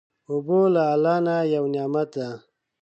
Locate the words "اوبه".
0.29-0.59